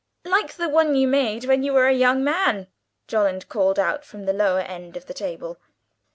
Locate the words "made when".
1.07-1.61